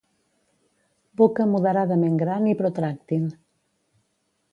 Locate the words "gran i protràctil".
2.21-3.29